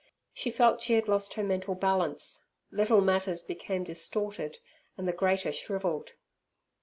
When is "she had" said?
0.81-1.07